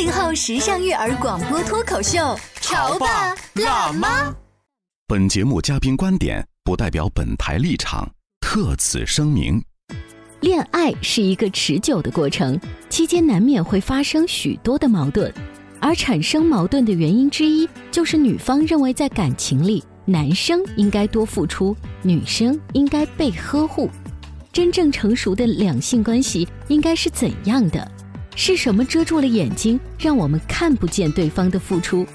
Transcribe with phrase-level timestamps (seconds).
[0.00, 4.34] 八零后时尚育儿广播脱口秀，潮爸辣妈。
[5.06, 9.62] 本节目嘉宾观点不代表本台立场，特此声明。
[10.40, 15.30] 恋爱是一个持久的过程，期间难免会发生许多的矛盾，
[15.82, 23.90] 而产生矛盾的原因之一就是女方认为在感情里，男生应该多付出，女生应该被呵护。
[24.50, 27.86] 真正成熟的两性关系应该是怎样的？
[28.36, 32.06] 是什么遮住了眼睛，让我们看不见对方的付出？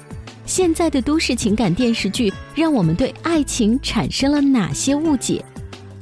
[0.44, 5.44] 现在的都市情感电视剧让我们对爱情产生了哪些误解？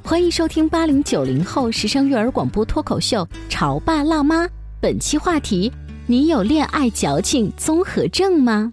[0.03, 4.45] 欢迎收听八零九零后时尚育儿广播脱口秀《潮爸辣妈》，
[4.81, 5.73] 本期话题：
[6.07, 8.73] 你有恋爱矫情综合症吗？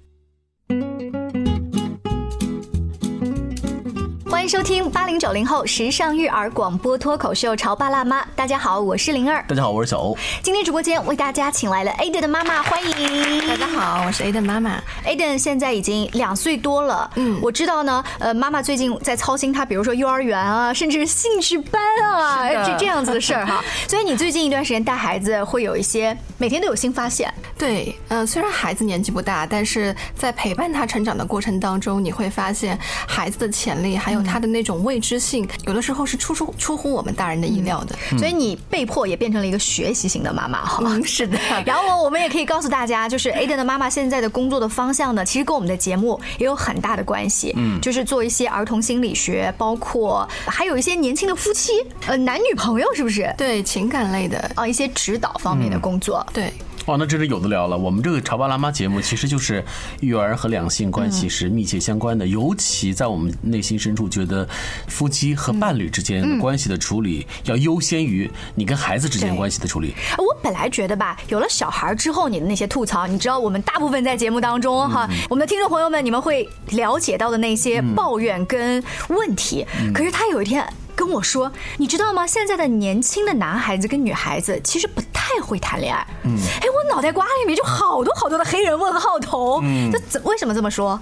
[4.52, 8.21] 收听八零九零后时尚育儿广播脱口秀《潮爸辣妈》。
[8.35, 9.41] 大家好，我是灵儿。
[9.47, 10.17] 大家好，我是小欧。
[10.44, 13.47] 今天直播间为大家请来了 Aden 的妈妈，欢迎。
[13.47, 14.77] 大家好，我是 Aden 妈妈。
[15.05, 18.03] Aden 现在已经两岁多了，嗯，我知道呢。
[18.19, 23.63] 呃，妈妈最近在操心他，比如说幼儿园啊，甚至兴趣班啊，这这样子的事儿哈。
[23.88, 27.33] 所以你最近一段时间带孩子，会有一些每天都有新发现。
[27.57, 37.96] 对，呃，虽然孩子年纪不大，但是在陪伴他成长的过程当中，你会发现孩子的潜力，还有他的那种未知性，有的时候是出出出乎我们大人的意料的。
[38.18, 40.81] 所以你被迫也变成了一个学习型的妈妈哈。
[40.84, 41.38] 嗯，是的。
[41.66, 47.53] 然后我们也可以告诉大家，就是 Aden 的妈妈现在的工作的方向呢，其实跟我们的节目也有很大的关系。
[47.56, 51.73] 嗯，就是做一些儿童心理学，包括还有一些年轻的夫妻，
[52.08, 53.31] 呃，男女朋友是不是？
[53.38, 56.25] 对，情感类的啊，一些指导方面的工作。
[56.34, 56.52] 对。
[56.88, 57.78] 哇，那真是有的聊了。
[57.78, 59.64] 我们这个潮爸辣妈节目其实就是
[60.00, 64.47] 育儿和两性关系是密切相关的，尤其在我们内心深处觉得，
[64.88, 69.94] 夫妻和伴侣之间关系的处理要优先于你跟孩子之间关系的处理。
[70.18, 80.68] 我本来觉得吧，有了小孩之后，你的那些吐槽，你知道，我们大部分在节目当中哈，我们的听众朋友们，你们会了解到的那些抱怨跟问题，可是他有一天。
[80.94, 82.28] 跟我说，你知道吗？
[82.28, 85.02] 现在的年轻的男孩子跟女孩子其实不
[85.36, 86.06] 太会谈恋爱。
[86.24, 89.59] 嗯，哎，我脑袋瓜里面就好多好多的黑人问号头。
[89.64, 91.00] 嗯，这怎为什么这么说？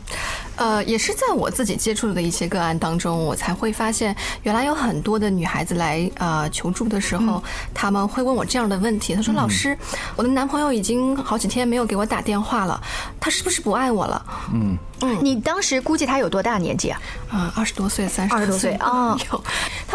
[0.55, 9.15] 呃，也是在我自己接触的一些个案当中，我才会发现，原来有很多的女孩子来呃求助的时候，嗯、他们会问我这样的问题。
[9.15, 9.77] 他说：“老师，
[10.15, 12.79] 我的男朋友已经好几天没有给我打电话了，
[13.19, 17.01] 他是不是不爱我了？”嗯嗯，你当时估计他有多大年纪啊？
[17.31, 19.17] 啊，二十多岁、三十二十多岁啊，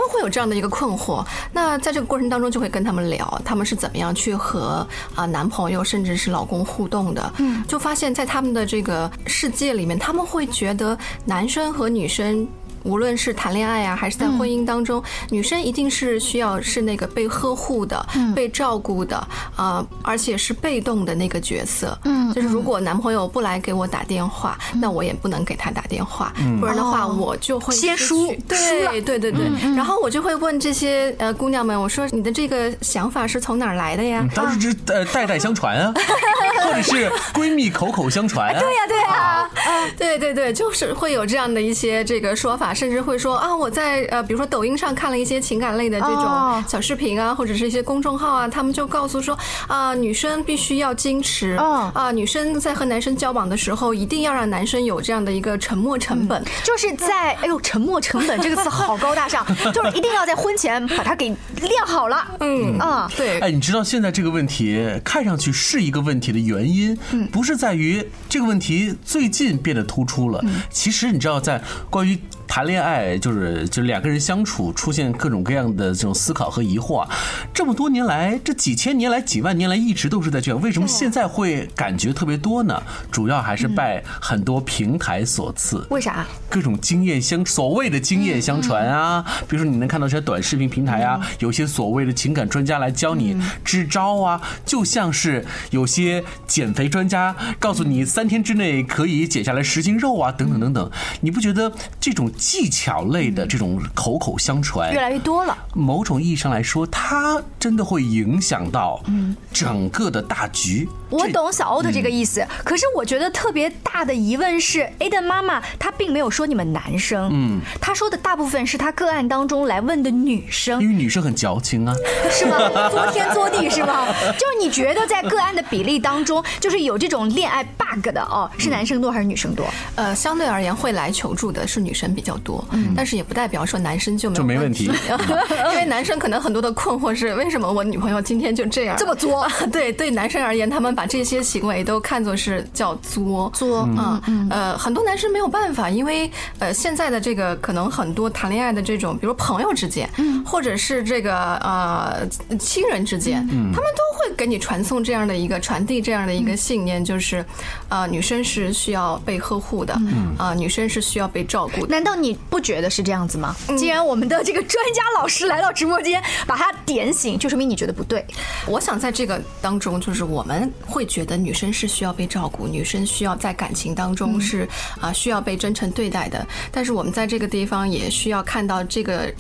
[0.04, 1.24] 们会有这样的一个困惑。
[1.52, 7.32] 那在这个过程当中，就会跟他们聊，他们是怎么样去和啊男朋友甚至是老公互动的。
[7.38, 12.46] 嗯，就发现，在他们的这个世界里面，他们会觉得男生和女生。
[12.84, 19.16] 无论是谈恋爱啊，还是在婚姻当中，嗯、女生一定是需要是那个被呵护的、嗯、被照顾的
[19.56, 21.98] 啊、呃，而且是被动的那个角色。
[22.04, 28.28] 嗯，就是如果男朋友不来给我打电话，嗯、那我也不能给他打电话，嗯、不然的话我就会先输。
[28.46, 34.28] 对对对对，然后我就会问这些呃姑娘们，我说你的这个想法是从哪儿来的呀？
[34.34, 35.94] 当然是呃代代相传啊，
[36.62, 38.60] 或者是闺蜜口口相传啊。
[38.60, 39.50] 对呀对呀，啊，
[39.96, 42.73] 对对对，就是会有这样的一些这个说法。
[42.74, 49.38] 甚至会说啊，我在呃，比如说抖音上看了一些情感类的这种小视频啊，或者是一些公众号啊，他们就告诉说
[49.68, 51.52] 啊，女生必须要矜持，
[51.94, 61.28] 啊，女生在和男生交往的时候，一定要让男生有这样的一个沉默成本，就是在哎呦，沉默成本这个词好高大上， 就是一定要在婚前把它给
[61.60, 66.96] 练好了，嗯啊，对，哎，你知道现在这个问题看上去是一个问题的原因，
[67.30, 72.18] 不是在于这个问题最近变得突出了，其实你知道在关于。
[72.54, 77.10] 谈恋爱就是就两个人相处出现各种各样的这种思考和疑惑啊，
[77.52, 82.80] 这么多年来，这几千年来、几万年来一直都是在这样，为什么现在会感觉特别多呢？
[83.10, 85.84] 主要还是拜很多平台所赐。
[85.90, 86.24] 为啥？
[86.48, 100.88] 各种经验相所谓的经验相传啊，比如说你能看到这些短视频平台啊，有些所谓的情感专家来教你支招啊，就像是有些减肥专家告诉你三天之内可以减下来十斤肉啊，等等等等。
[101.20, 105.56] 你不觉得这种技巧类的这种口口相传越来越多了？
[105.72, 109.02] 某种意义上来说，它真的会影响到
[109.50, 110.86] 整个的大局。
[111.08, 121.94] 我懂小欧的这个意思，可是我觉得特别大的疑问是，Aden 妈妈她并没有说你们男生，嗯，她说的大部分是她个案当中来问的女生，因为女生很矫情啊，
[122.30, 122.58] 是吗？
[122.90, 124.06] 作天作地是吗？
[124.32, 129.64] 就是你觉得在个案的比例当中，就是有这种恋爱 bug 的哦，是男生多还是女生多？
[129.94, 132.64] 呃，相对而言会来求助的是女生比较多，
[132.96, 134.90] 但是也不代表说男生就没有就没问题。
[135.72, 138.96] 因为男生可能很多的困惑是为什么我女朋友今天就这样？
[138.98, 139.46] 这么作？
[139.72, 143.50] 对 对，男生而言，他们把这些行为都看作是叫作。
[143.54, 150.08] 作啊，呃，很多男生没有办法，因为呃现在的这个可能很多谈恋爱的这种，比如朋友之间，
[150.44, 152.26] 或者是这个呃
[152.58, 157.44] 亲人之间，他们都会给你传送这样的一个传递这样的一个信念，就是
[157.88, 159.98] 呃女生是需要被呵护的，
[160.36, 161.88] 啊女生是需要被照顾的。
[161.88, 163.54] 难道你不觉得是这样子吗？
[163.76, 168.24] 既然我们的这个专家老师来到直播间，把他点醒，就说明你觉得不对。
[168.66, 174.68] 我想在这个当中，就是我们会觉得女生是需要被照顾，女生需要在感情当中是
[175.00, 176.46] 啊、需要被真诚对待的。
[176.70, 179.32] 但是我们在这个地方也需要看到这个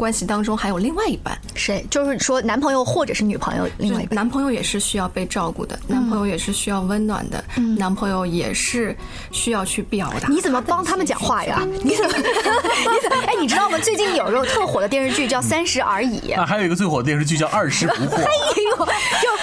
[0.00, 1.84] 关系当中还有另外一半，谁？
[1.90, 4.14] 就是说男朋友或者是女朋友，另外一半。
[4.14, 7.44] 男朋友也是需要被照顾的，男朋友也是需要温暖的，
[7.76, 8.96] 男朋友也是
[9.30, 10.26] 需要去表达。
[10.28, 11.60] 你怎么帮他们讲话呀？
[11.84, 12.16] 你怎么？
[12.16, 13.22] 你怎么？
[13.26, 13.78] 哎，你知道吗？
[13.78, 16.32] 最近有一个特火的电视剧叫《三十而已》。
[16.40, 18.08] 啊，还有一个最火的电视剧叫《二十不惑》。
[18.24, 18.84] 哎呦，就《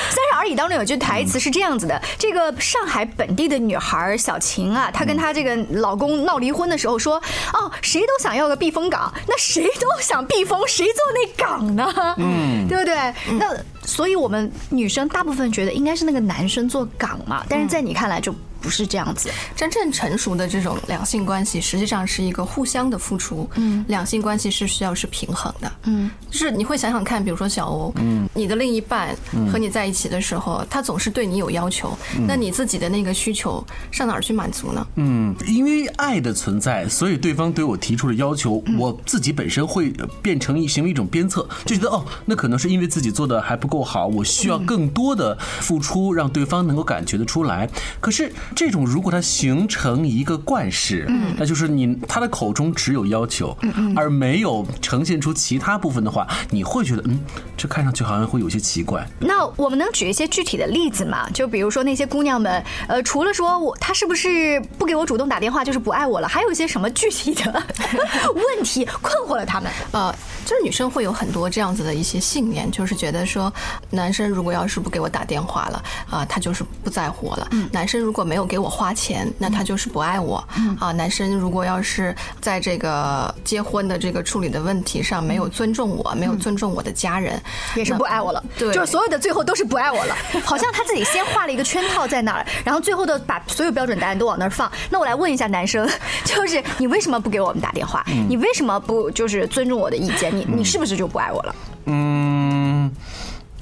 [0.10, 7.22] 三十而已》当中有句台词是这样子的：这个上海本地的女孩小晴啊，她跟她这个老公闹离婚的时候说
[7.54, 12.16] ：“哦，谁都想要个避风港，那谁都想避风，谁做那岗呢？
[12.18, 12.96] 嗯，对不对？
[13.38, 19.30] 那所以我们女生大部分觉得应该是那个男生做岗嘛，但是在你看来就不是这样子。
[19.56, 23.50] 真正成熟的这种两性关系，实际上是一个互相的付出。
[23.56, 25.72] 嗯，两性关系是需要是平衡的。
[25.84, 29.16] 嗯，就是你会想想看，比如说小欧，嗯，你的另一半
[29.52, 34.88] 和你在一起的时候，他总是对你有要求，那你自己的那个需求上哪儿去满足呢？
[34.96, 47.70] 嗯，因为爱的存在，所以对方对我提出的要求，我自己本身会变成一行为一种鞭策，就觉得哦，那可能是因为自己做的还不够好，我需要更多的付出，让对方能够感觉得出来。
[48.00, 51.08] 可是这种如果它形成一个惯式，
[51.38, 53.56] 那就是你他的口中只有要求，
[53.96, 57.20] 而没有呈现出其他部分的话，你会觉得嗯，
[57.56, 59.08] 这看上去好像会有些奇怪。
[59.20, 61.30] 那我们能举一些具体的例子吗？
[61.34, 67.64] 就比如说那些姑娘们，呃，除了说我她是不是不给我主动打电话就是不爱我了，还有一些什么具体的
[68.34, 69.72] 问题困惑了他们？
[69.92, 70.14] 呃，
[70.46, 73.52] 就是女生会有很多这样子的一些信念，就是觉得说，
[73.90, 80.38] 男生如果要是不给我打电话了，啊、他就是不在乎我了；男生如果没有给我花钱，那他就是不爱我。
[80.80, 87.42] 啊，男生如果要是在这个结婚的这个处理的问题上没有尊重我，没有尊重我的家人，
[87.76, 94.72] 也是不爱我了，对就是所有的最后都是不爱我了， 好像他自己先画了一个圈套在那儿，然后最后的把所有标准答案都往那儿放。
[94.90, 95.88] 那我来问一下男生，
[96.24, 98.06] 就是你为什么不给我们打电话？
[98.30, 100.36] 你为什么不就是尊重我的意见？
[100.36, 101.56] 你你是不是就不爱我了？
[101.86, 102.92] 嗯，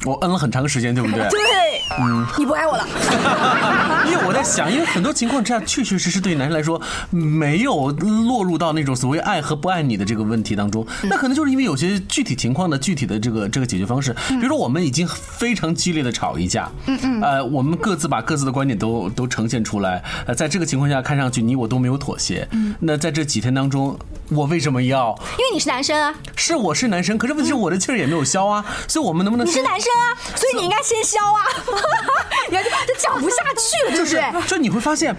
[0.05, 1.19] 我摁了很长时间，对不对？
[1.29, 1.39] 对，
[1.99, 2.87] 嗯你不爱我了。
[4.07, 10.85] 因为我在想，因为很多情况之下，确确实实对于男生来说，没有落入到那种所谓爱和不爱你的这个问题当中。
[11.03, 22.47] 那可能就是因为有些具体情况的具体的这个这个解决方式，比如说我们已经非常激烈的吵一架，嗯嗯，呃，我们各自把各自的观点都都呈现出来，呃，在这个情况下，看上去你我都没有妥协。
[22.51, 23.97] 嗯，那在这几天当中，
[24.29, 25.15] 我为什么要？
[25.37, 31.45] 因为你是男生啊，是我是男生，可是问题是我的气儿也没有消啊，所以我们能不能你是男生啊，所以你应该先消啊。
[32.49, 34.47] 你看，这讲不下去了，对不对？
[34.47, 35.15] 就你会发现，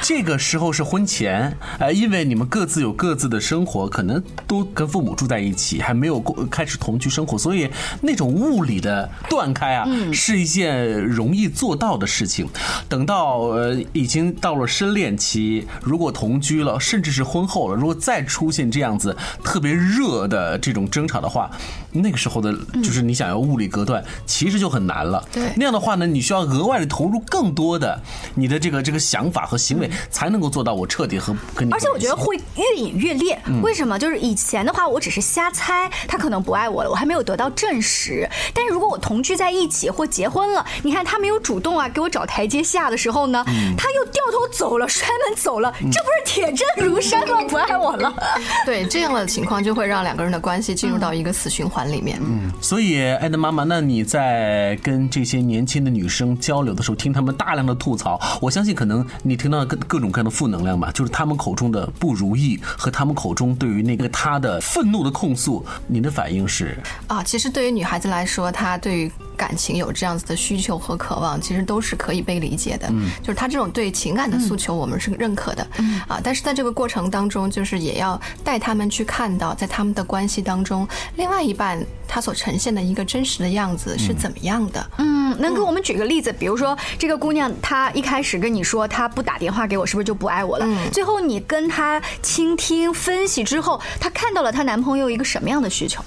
[0.00, 7.68] 这个时候是婚前，呃，因为你们各自有各自的生活，可能都跟父母住在一起，还没有过开始同居生活，所以
[8.00, 12.48] 那种物理的断开啊，是一件容易做到的事情。
[12.88, 21.50] 等到呃已经到了深恋期，如果同居了，甚至是婚后了，如果再出现这样子特别热的这种争吵的话，
[21.92, 25.26] 那个时候的，就是你想要物理隔断，其实就很难了。
[25.32, 28.00] 对那样的话呢，你需要额外的投入更多的
[28.34, 31.72] 你的这个这个想法和行为为才能够做到我彻底和跟你。
[31.72, 33.38] 而且我觉得会越演越烈。
[33.62, 33.98] 为什么？
[33.98, 38.28] 就是以前的话，我只是瞎猜，他可能不爱我了，我还没有得到证实。
[38.52, 43.44] 但是如果我同居在一起或结婚了，你看他没有主动啊给我找台阶下的时候呢，
[43.76, 47.40] 他又掉头走了，摔门走了，这不是铁证如山吗？
[47.48, 48.12] 不爱我了。
[48.66, 52.18] 对这样的情况，就会让两个人的关系进入到一个死循环里面。
[52.20, 66.78] 嗯，所以艾德妈妈，那你在跟这些年轻的女生交流的时候，听他们大量的吐槽，我相信可能你听到各各种各样的负能量吧，就是他们口中的不如意和他们口中对于那个他的愤怒的控诉，您的反应是？
[67.06, 72.88] 啊，其实对于女孩子来说，她对于感情有这样子的需求和渴望，其实都是可以被理解的。
[72.90, 75.66] 嗯，就是他这种对情感的诉求，我们是认可的。
[75.78, 81.78] 嗯，啊，但是在这个过程当中，就是也要带他们去看到，在他们的关系当中，另外一半
[82.08, 84.90] 他所呈现的一个真实的样子是怎么样的。
[84.98, 86.32] 嗯，能给我们举个例子？
[86.32, 90.66] 比如说，这个姑娘她一开始跟你说她不打电话给我，是不是就不爱我了？
[90.66, 96.02] 嗯最后你跟她倾听分析之后，她看到了她男朋友一个什么样的需求？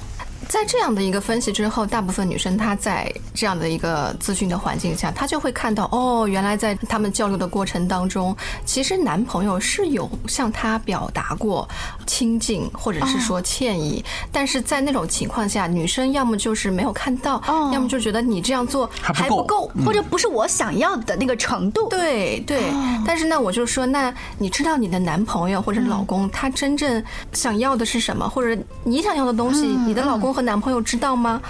[0.50, 11.70] 在这样的一个分析之后，大部分女生她在这样的一个咨询的环境下，她就会看到，哦，原来在他们交流的过程当中，其实男朋友是有向她表达过
[12.08, 17.70] 亲近或者是说歉意，但是在那种情况下，女生要么就是没有看到，哦。
[17.72, 21.88] 要么就觉得你这样做还不还不够，或者不是我想要的那个程度？
[21.90, 22.64] 对对，
[23.06, 27.04] 但是呢，我就说，那你知道你的男朋友或者老公、他真正
[27.34, 31.42] 想要的是什么，或者你想要的东西，你的老公和男朋友知道吗？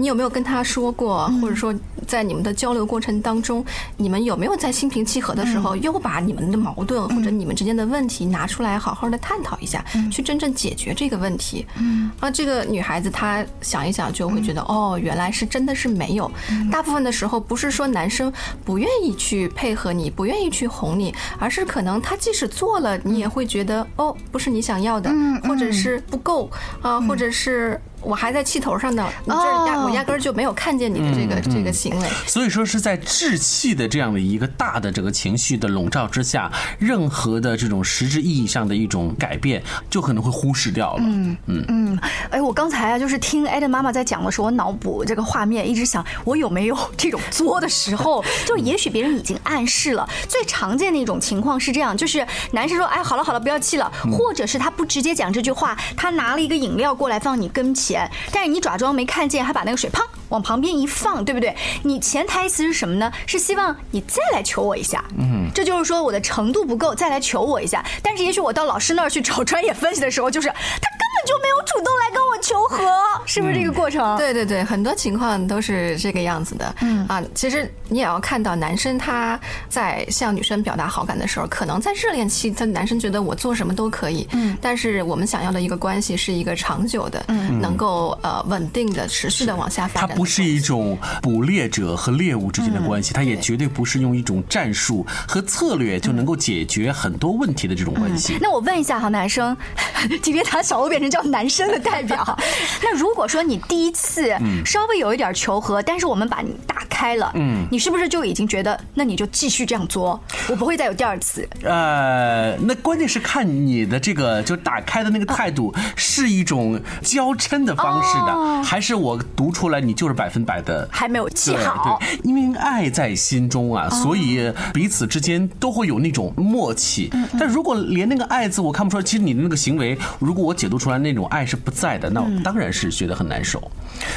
[0.00, 1.74] 你有没有跟他说过，或者说
[2.06, 3.64] 在你们的交流过程当中，
[3.96, 11.66] 你们有没有在心平气和的时候，又把你们的矛盾或者你们之间的问题拿出来，好好的探讨一下，去真正解决这个问题？
[11.78, 16.30] 嗯，啊，这个女孩子她想一想就会觉得，哦，原来是真的是没有。
[16.70, 18.32] 大部分的时候不是说男生
[18.64, 26.48] 不愿意去配合你，不愿意去哄你，而是可能他即使做了，你也会觉得，哦，不是你想要的，或者是不够
[26.80, 27.80] 啊，或者是。
[28.00, 29.84] 我还在气头上呢，你这儿压哦。
[29.84, 32.08] 我压根儿就没有看见你的这个这个行为。
[32.26, 41.02] 所以说是在志气的这样的一个大的这个情绪的笼罩之下，任何的这种实质意义上的一种改变，就可能会忽视掉了。
[41.04, 41.64] 嗯嗯。
[41.68, 41.98] 嗯，
[42.30, 50.08] 哎，我刚才啊，就是听艾登妈妈在讲的时候，我脑补这个画面，一直想我有没有这种作的时候， 就也许别人已经暗示了。
[50.28, 57.87] 最常见的一种情况是这样，就是男生说，哎，好了好了，不要气了，或者是他不直接讲这句话，他拿了一个饮料过来放你跟前，
[58.32, 61.54] 但是你假装没看见，还把那个水砰往旁边一放，对不对？
[61.84, 63.10] 你潜台词是什么呢？
[63.26, 65.02] 是希望你再来求我一下。
[65.18, 67.84] 嗯，这就是说我的程度不够，再来求我一下。
[68.02, 72.86] 但是也许我到老师那儿去找专业分析的时候，就是他根本就没有主动来跟我求和，
[73.26, 74.16] 是不是这个过程？
[74.16, 76.74] 对对对，很多情况都是这个样子的。
[76.80, 84.26] 嗯啊，其实你也要看到，男生他在向女生表达好感的时候，可能在热恋期，他男生觉得我做什么都可以。
[84.32, 90.10] 嗯，但是我们想要的一个关系是一个长久的，嗯，能够呃稳定的、持续的往下发展。
[90.10, 98.38] 它不是一种捕猎者和猎物之间的关系，它也绝对不是用一种战术和策略就能够解决很多问题的这种关系。
[98.40, 99.56] 那我问一下哈，男生，
[100.22, 102.38] 今天他小欧变成叫男生的代表。
[102.82, 104.34] 那如果说你第一次
[104.64, 111.48] 稍微有一点求和，但是我们把你打开了，嗯，你是不是就已经觉得，那你就继续这样作，我不会再有第二次？
[111.62, 121.98] 呃，那关键是看你的这个就打开的那个态度是一种娇嗔的方式的，还是我读出来你就是百分百的还没有记好。
[122.00, 127.10] 对，因为爱在心中啊，所以彼此之间都会有那种默契。
[127.38, 133.62] 但如果连那个爱字我看不出来，其实你的那个行为，如果我解读出来那种爱是不在的，那我当然是觉得很难受。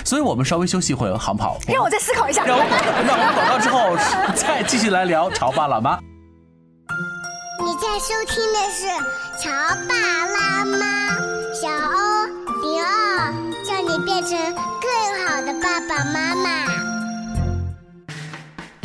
[0.03, 1.57] 所以我们稍微休息一会儿，好不好？
[1.67, 2.43] 让我再思考一下。
[2.45, 3.95] 让我让我们广告之后
[4.35, 6.00] 再继续来聊潮爸辣妈。
[7.59, 8.88] 你在收听的是
[9.41, 9.50] 《潮
[9.88, 10.77] 爸辣妈》，
[11.53, 12.25] 小欧
[12.61, 13.31] 零二，
[13.63, 14.38] 叫你变成
[14.81, 14.89] 更
[15.25, 16.65] 好的爸爸妈妈。《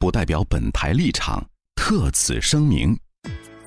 [0.00, 2.96] 不代表本台立场，特此声明。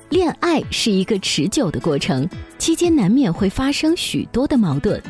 [0.08, 5.00] 恋爱是一个持久的过程，期间难免会发生许多的矛盾，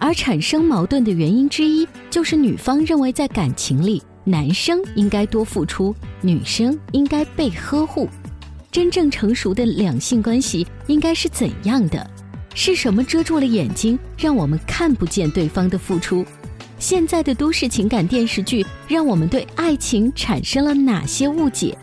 [0.00, 8.08] 而产生矛盾的原因之一就是女方认为在感情里，男生应该多付出，女生应该被呵护。
[8.72, 12.10] 真正成熟的两性关系应该是怎样的？
[12.54, 16.26] 是什么遮住了眼睛，让我们看不见对方的付出？
[16.82, 21.78] 现在的都市情感电视剧让我们对爱情产生了哪些误解？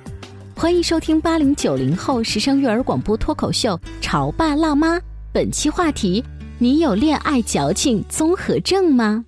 [0.53, 4.97] 欢迎收听八零九零后时尚育儿广播脱口秀《潮爸辣妈》，
[5.31, 6.21] 本期话题：
[6.57, 9.23] 你有恋爱矫情综合症吗？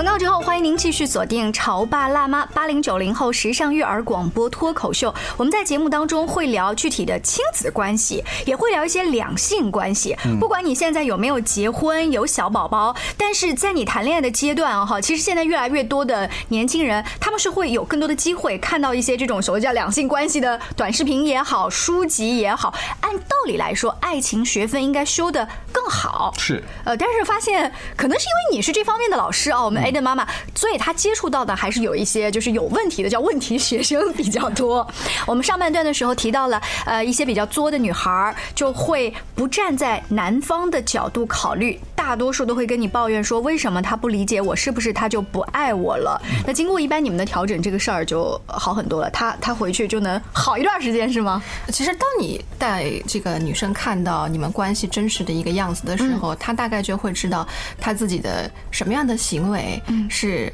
[0.00, 5.14] 广告之后，欢迎您继续锁定《潮爸辣妈》八零九零后时尚育儿广播脱口秀。
[5.36, 10.16] 我们在节目当中会聊具体的亲子关系，也会聊一些两性关系。
[10.40, 22.72] 不管你现在有没有结婚、有小宝宝，但是在你谈恋爱的阶段啊，哈，其实现在越来越多的年轻人，他们是会有更多的机会看到一些这种所谓叫两性关系的短视频也好、书籍也好。
[23.02, 26.32] 按道理来说，爱情学分应该修的更好。
[26.38, 29.89] 是，呃，但是发现可能是因为你是这方面的老师啊，我们。
[29.90, 34.86] 的妈妈，所以她接触到的还是有一些就是有问题的，叫问题学生 比较多。
[35.26, 46.20] 我们上半段的时候提到了，呃，一些比较作的女孩就会不站在男方的角度考虑，大多数都会跟你抱怨说，为什么他不理解我，是不是他就不爱我了？
[46.46, 49.10] 那经过一般你们的调整，这个事儿就好很多了。
[49.10, 51.42] 他他回去就能好一段时间，是吗？
[51.72, 57.46] 其实当你带这个女生看到你们关系真实的一个样子的时候，她大概就会知道
[57.80, 59.79] 她自己的什么样的行为。
[60.08, 60.52] 是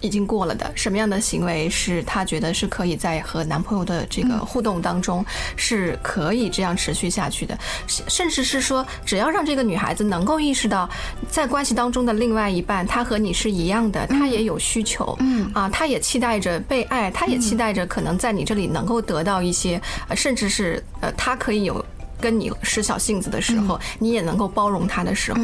[0.00, 7.56] 已经过了的，什么样的行为是她觉得是可以在和男朋友的这个互动当中是可以这样持续下去的，
[7.86, 10.90] 甚至是说，只要让这个女孩子能够意识到，
[11.30, 15.48] 在关系当中的另外一半，他和你是一样的，他也有需求，嗯。
[15.54, 19.80] 啊，他也期待着被爱，他也期待着可能在你这里能够得到一些，
[20.16, 21.84] 甚至是呃，他可以有。
[22.22, 25.40] 跟你使小性子的时候，你也能够包容他的时候，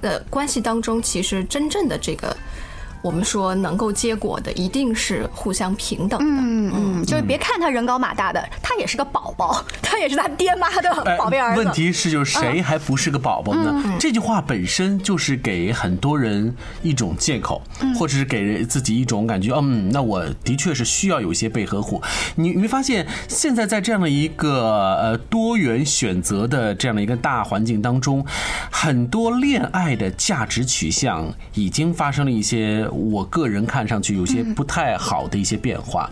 [0.00, 2.36] 的关系当中，其实真正的这个。
[3.02, 6.42] 我们说能够结果的，一定是互相平等的。
[6.42, 11.62] 嗯嗯，就是别看他人高马大的，他也是个宝宝， 他也是他爹妈的宝贝儿子。
[11.62, 13.96] 问题是，就是谁还不是个宝宝呢？
[14.00, 17.62] 这句话本身就是给很多人一种借口，
[17.96, 19.52] 或者是给自己一种感觉。
[19.54, 22.02] 嗯，那我的确是需要有一些被呵护。
[22.34, 28.26] 你你会发现，现在在这样的一个呃多元选择的这样的一个大环境当中，
[28.70, 32.87] 很多恋爱的价值取向已经发生了一些。
[32.90, 36.08] 我个人看上去有些不太好的一些变化，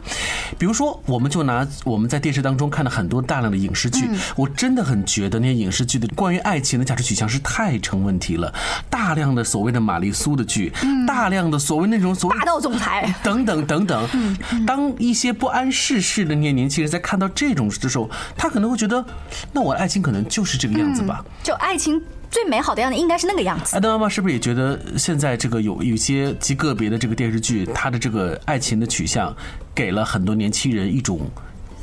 [0.58, 8.52] 比如说，我们就拿我们在电视当中看到很多大量的影视剧，我真的很觉得那些影视剧的关于爱情的价值取向是太成问题了。
[8.90, 10.72] 大量的所谓的玛丽苏的剧，
[11.06, 14.36] 大量的所谓那种所谓霸道总裁等等等等。
[14.66, 19.04] 当一些不谙世事的那些年轻人在看到这种的时候，他可能会觉得，
[19.52, 21.24] 那我爱情可能就是这个样子吧？
[21.42, 22.02] 就爱情。
[22.36, 23.74] 最美好的样子应该是那个样子。
[23.74, 29.34] 爱德妈妈是不是也觉得现在这个有有些极个别的这个电视剧，它的这个爱情的取向，
[29.74, 31.18] 给了很多年轻人一种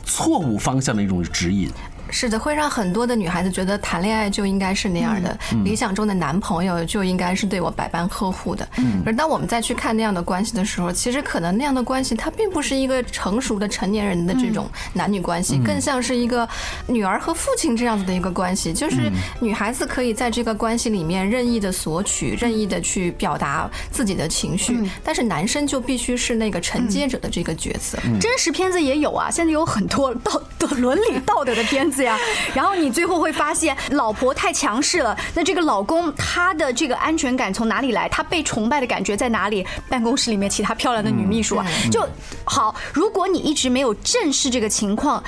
[0.05, 1.71] 错误方向的一种指引？
[2.13, 8.65] 是的，会让很多的女孩子觉得谈恋爱就应该是那样的，理想中的男朋友就应该是对我百般呵护的。
[9.03, 16.47] 而当我们再去看那样的关系的时候，其实可能那样的关系它并不是一个成熟的成年人的这种男女关系，更像是一个
[16.85, 18.71] 女儿和父亲这样子的一个关系。
[18.71, 27.97] 就是女孩子可以在这个关系里面任意的索取，任意的去表达自己的情绪，但是男生就必须是那个承接者的这个角色。
[28.21, 32.02] 真实片子也有啊，现在有很多道 的伦理道德的片子。
[32.03, 32.17] 呀，
[32.53, 35.17] 然后你最后会发现，老婆太强势了。
[35.33, 38.07] 那这个老公他的这个安全感从哪里来？
[38.09, 39.65] 他被崇拜的感觉在哪里？
[39.89, 42.07] 办公室里面其他漂亮的女秘书啊，就
[42.45, 42.75] 好。
[42.93, 45.23] 如果你一直没有正视这个情况，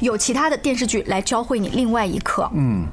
[0.00, 2.50] 有其他的电视剧来教会你另外一课。
[2.54, 2.86] 嗯，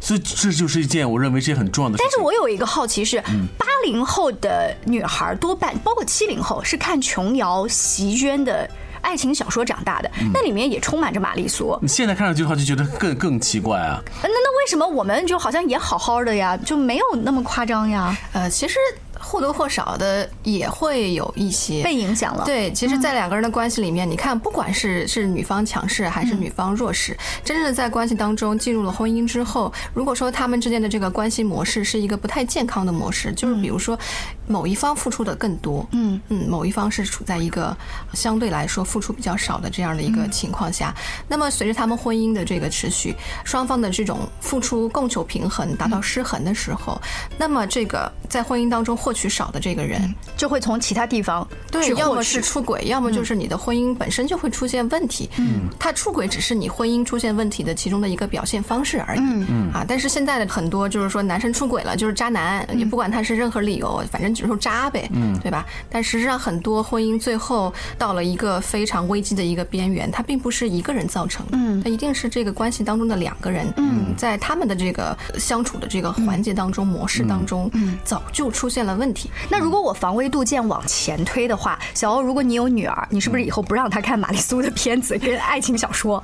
[0.00, 1.96] 所以这就是一件我认为是很重要的。
[1.98, 3.20] 但是我有一个好奇是，
[3.56, 8.68] 八零后的女孩多半，包括七零后，是看琼瑶、席绢的。
[9.02, 11.78] 爱情小说长大的，那里面也充满着玛丽苏。
[11.82, 14.00] 你现在看上去的话，就觉得更更奇怪啊。
[14.22, 18.16] 那那为什么我们就好像也好好的呀，就没有那么夸张呀？
[18.32, 18.78] 呃，其实。
[19.22, 22.44] 或多或少的也会有一些被影响了。
[22.44, 33.98] 对，其实，在两个人的关系里面，你看，不管是是女方强势还是女方弱势，真正的在关系当中进入了婚姻之后，如果说他们之间的这个关系模式是一个不太健康的模式，就是比如说
[34.46, 36.20] 某一方付出的更多，嗯。
[36.28, 37.76] 嗯，某一方是处在一个
[38.12, 40.94] 相对来说付出比较少的这样的一个情况下，
[41.28, 47.00] 那么随着他们婚姻的这个持续，双方的这种付出供求平衡达到失衡的时候，
[47.38, 49.32] 那么这个在婚姻当中获取。
[49.32, 52.42] 少的这个人，就会从其他地方对，要么是。
[52.42, 55.30] 出轨，要么就是你的婚姻本身就会出现问题。
[55.38, 59.20] 嗯，他出轨只是你婚姻出现问题的其中的一个表现方式而已。
[59.20, 65.64] 嗯嗯啊，但是现在的很多就是说男生出轨了就是渣男，也不管他是任何理由，反正只是说渣呗，嗯，对吧？
[65.88, 79.28] 但实际上很多婚姻最后到了一个非常危机的一个边缘，它并不是一个人造成的，嗯，它一定是这个关系当中的两个人，嗯，在他们的这个相处的这个环节当中、模式当中，嗯，早就出现了问问题。
[79.50, 86.22] 那如果我防微杜渐往前推的话，小欧，如果你有女儿，你是不是以后不让她看玛丽苏的片子跟爱情小说，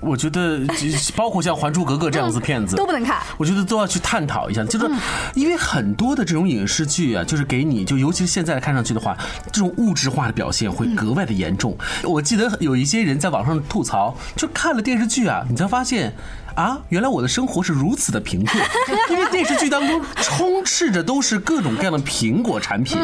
[0.00, 0.60] 我觉得
[1.14, 3.18] 包括像《还珠格格》这样子片子 都不能看？
[3.36, 4.90] 我觉得都要去探讨一下，就是
[5.34, 9.16] 因为很多的这种影视剧啊，就是给你就尤其是现在看上去的话，
[9.52, 11.76] 这种物质化的表现会格外的严重。
[12.02, 16.12] 我记得有一些人在网上吐槽，就看了电视剧啊，你才发现。
[16.56, 18.62] 啊，原来我的生活是如此的贫困，
[19.08, 22.98] 因为电视剧当中充斥着都是各种各样的苹果产品，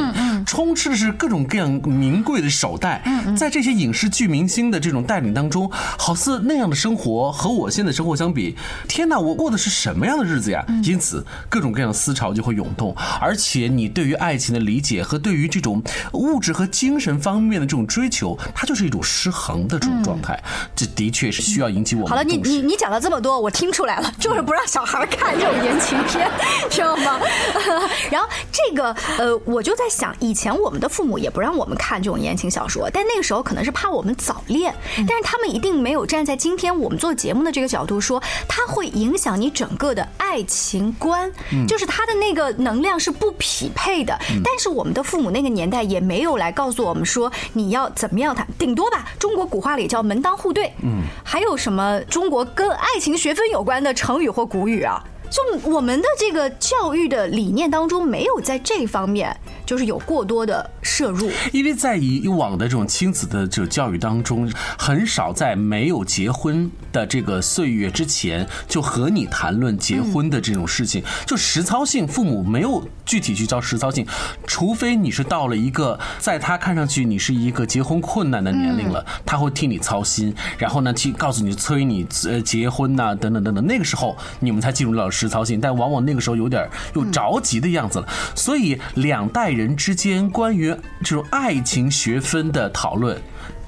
[0.44, 3.00] 充斥的是各种各样名贵的手袋，
[3.38, 8.55] 在这些影视剧明星的这种带领当中，好似那样的生活和我现在生活相比，
[8.87, 10.64] 天哪，我过的是什么样的日子呀？
[10.85, 20.38] 因此，各种各样的思潮就会涌动，而且你对于爱情的理解和对于这种物质和精神方面的这种追求，它就是一种失衡的这种状态，
[20.75, 26.29] 这的确是需要引起我们好了，你你你讲了这么多，我听出来了，就是不让小孩看这种言情片，
[26.68, 27.18] 知道吗？
[28.11, 41.30] 然后这个呃，我就在想，以前我们的父母也不让我们看这种言情小说，但那个时候可能是怕我们早恋，但是他们一定没有站在今天我们做节目的这个角度说，它会影响你整个的爱情观，
[41.66, 44.16] 就是它的那个能量是不匹配的。
[44.44, 55.02] 但是我们的父母那个年代也没有来告诉我们说你要怎么样谈，顶多吧，中国古话里叫门当户对，嗯，还有什么中国跟爱情学分有关的成语或古语啊？
[55.30, 61.30] 就我们的这个教育的理念当中，没有在这方面就是有过多的摄入。
[61.52, 74.06] 因为在以往的这种亲子的这种教育当中，很少在没有结婚的这个岁月之前就和你谈论结婚的这种事情，就实操性，父母没有具体去教实操性，
[74.46, 90.68] 除非你是到了一个在他看上去你是一个结婚困难的年龄了，他会替你操心，然后呢去告诉你催你呃结婚呐、等等等等，那个时候你们才进入到实操性，但往往那个时候有点又着急的样子了，所以两代人之间关于
[91.02, 93.18] 这种爱情学分的讨论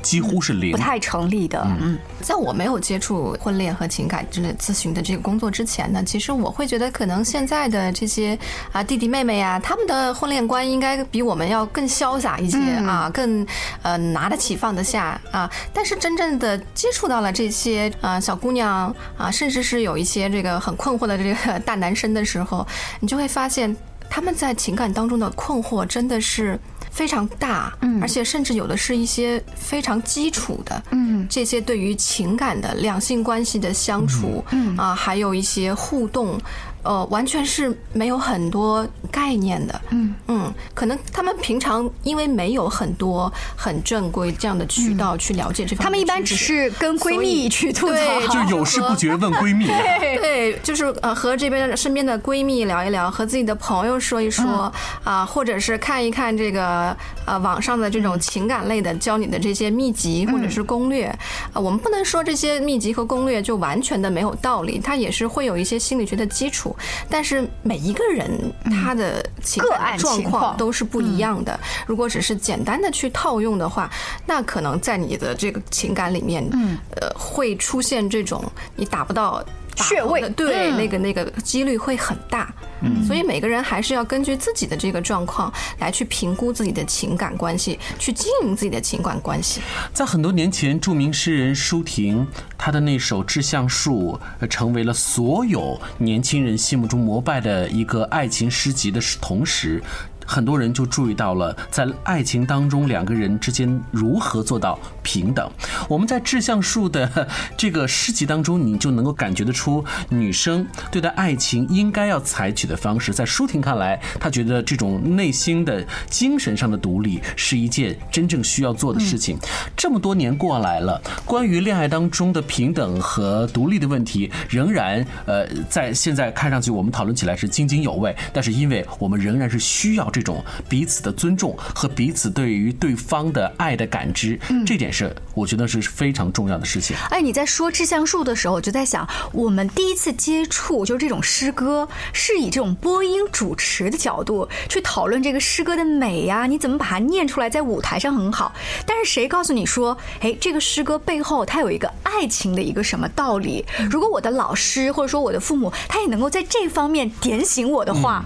[0.03, 0.79] 几乎是零不。
[0.79, 8.39] 太成立的，嗯，在我没有接触婚恋和情感之类咨询的这个工作之前呢，其实我会觉得，可能现在的这些
[8.73, 13.47] 啊弟弟妹妹啊，他们的婚恋观应该比我们要更潇洒一些啊，更
[13.83, 15.51] 呃拿得起放得下啊。
[15.75, 22.67] 但是真正的接触到了这些啊小姑娘啊，甚至是有一些这个很困惑的这个大男生的时候，
[23.01, 23.77] 你就会发现
[24.09, 26.59] 他们在情感当中的困惑真的是。
[26.99, 34.77] 非常大，嗯，而且甚至有的是一些非常基础的，嗯，这些对于情感的两性关系的相处，嗯。
[34.77, 36.41] 啊，还有一些互动，
[36.83, 40.15] 呃，完全是没有很多概念的，嗯。
[40.27, 49.67] 嗯，可能他们平常因为没有很多很正规这样的渠道去了解这方面他们一般只是跟闺蜜去吐槽，对就有事不决问闺蜜，
[50.21, 54.71] 对，就是呃和这边身边的闺蜜聊一聊，和自己的朋友说一说
[55.03, 61.07] 啊，或者是看一看这个呃网上的这种情感类的教你的这些秘籍或者是攻略
[61.53, 66.68] 啊，我们不能说这些秘籍和攻略就完全的没有道理，它也是会有一些心理学的基础，
[67.09, 68.31] 但是每一个人
[68.65, 71.59] 他的情个案感状况都是不一样的。
[71.87, 73.91] 如果只是简单的去套用的话，
[74.27, 78.45] 那可能在你的这个情感里面，嗯，呃，会出现这种
[78.77, 79.45] 你达不到。
[79.79, 89.61] 把穴位的对，嗯那个那个几率会很大，嗯，所以每个人还是要根据自己的这个状况来去评估自己的情感关系，去经营自己的情感关系。
[89.93, 92.27] 在很多年前，著名诗人舒婷，
[92.59, 99.83] 她的那首《致橡树》呃成为了所有年轻人心目中膜拜的一个爱情诗集的同时。
[100.29, 105.51] 很多人就注意到了，在爱情当中，两个人之间如何做到平等。
[105.89, 113.15] 我们在《致橡树》的这个诗集当中，你就能够感觉得出，女生对待爱情应该要采取的方式。
[113.15, 119.39] 在舒婷看来，她觉得这种内心的、精神上的独立是一件真正需要做的事情。
[119.75, 136.97] 这么多年过来了，关于恋爱当中的平等和独立的问题，仍然呃，在现在看上去我们讨论起来是津津有味，但是因为我们仍然是需要这种彼此的尊重和彼此对于对方的爱的感知，这点是我觉得是非常重要的事情。
[137.11, 148.53] 哎，你在说志向树的时候，我就在想，我们第一次接触就是这种诗歌，是以这种播音主持的角度去讨论这个诗歌的美呀、你怎么把它念出来，在舞台上很好。
[148.85, 153.65] 但是谁告诉你说，哎，这个诗歌背后它有一个爱情的一个什么道理？
[153.89, 158.25] 如果我的老师或者说我的父母，他也能够在这方面点醒我的话，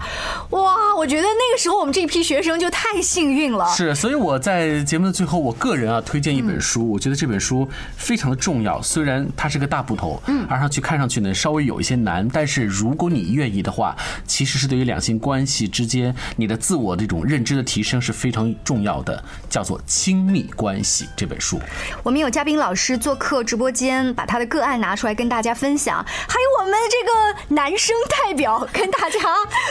[0.49, 3.67] 哇，我觉得那个时候我们这批学生就太幸运了。
[3.75, 7.67] 是，所以我在节目的最后，我个人啊推荐一本书，我觉得这本书
[7.97, 8.81] 非常的重要。
[8.81, 13.93] 虽然它是个大部头，嗯，而上去看上去呢稍微有一些难，但是如果你愿意的话，
[14.25, 21.59] 其实是对于两性关系之间你的自我这种认知的提升是非常重要的，叫做《亲密关系》这本书。
[22.01, 29.19] 我们有嘉宾老师做客直播间，把他的个案拿出来跟大家分享，还有我们这个男生代表跟大家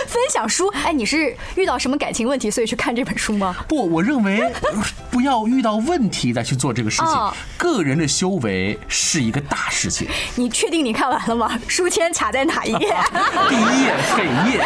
[0.07, 0.68] 分享书。
[0.85, 3.55] 哎，你是遇到什么感情问题，所以去看这本书吗？
[3.69, 4.53] 不，我认为呃
[5.09, 7.33] 不要遇到问题再去做这个事情哦。
[7.57, 11.57] 个人的修为是一个大事情，你确定你看完了吗？
[11.69, 12.79] 书签卡在哪一页？
[13.49, 14.59] 第一页扉页。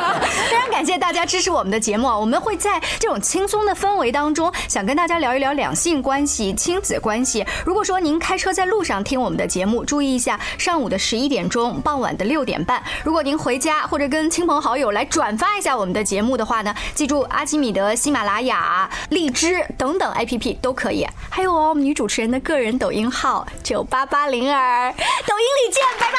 [0.48, 2.16] 非常感谢大家支持我们的节目啊！
[2.16, 7.44] 我们会在这种轻松的氛围当中，想跟大家聊一聊两性关系、亲子关系。
[7.66, 12.82] 如果说您开车在路上听我们的节目，注意一下上午的十一点钟，傍晚的六点半。
[13.04, 21.06] 如果您回家或者跟亲朋好友来转发一下我们的节目的话呢，记住阿基米德、喜马拉雅、荔枝等等 APP 都可以。
[21.30, 26.18] 还有哦，我们女主持人的个人抖音号九八八零二，抖音里见，拜拜。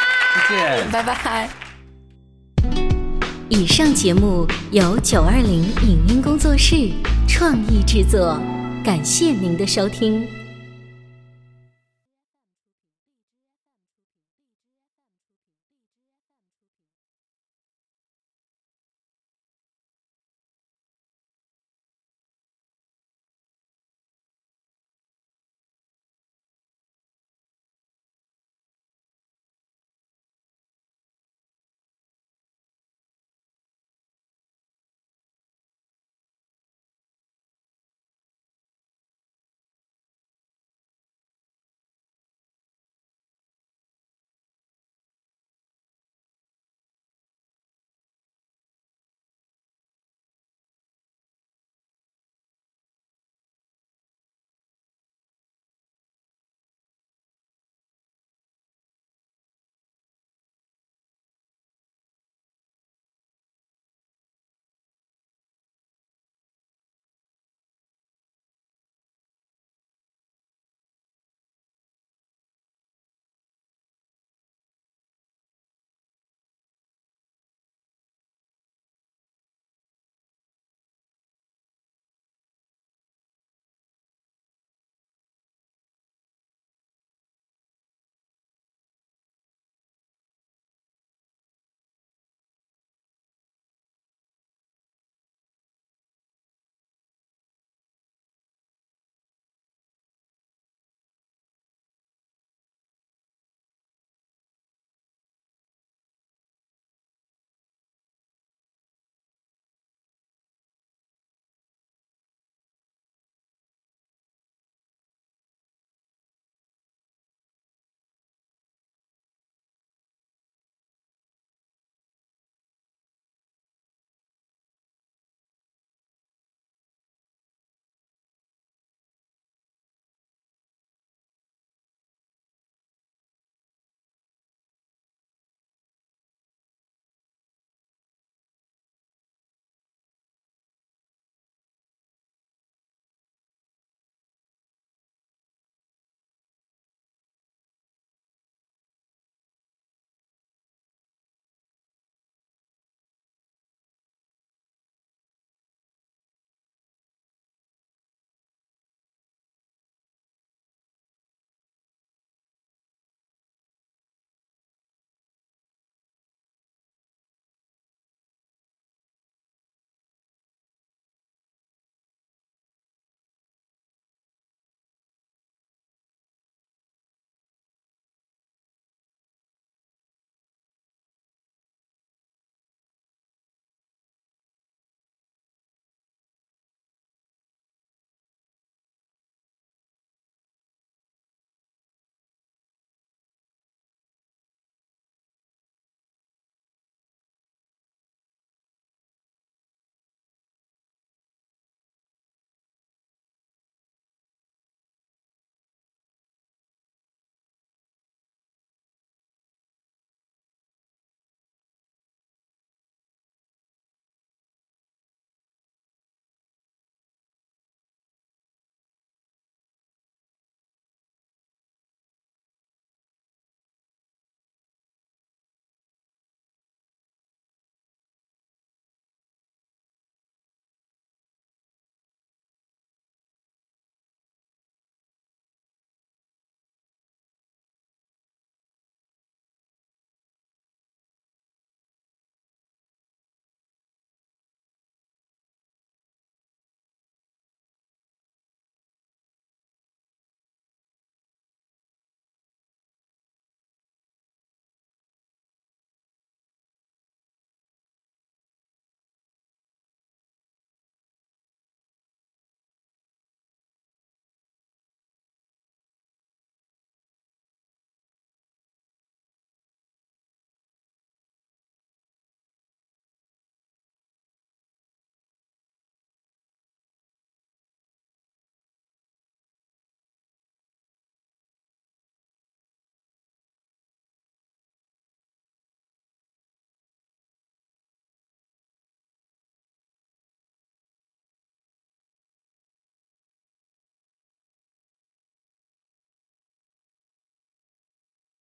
[0.50, 0.92] 再见。
[0.92, 1.50] 拜拜。
[3.50, 6.92] 以上节目由九二零影音工作室
[7.28, 8.40] 创意制作，
[8.84, 10.39] 感谢您的收听。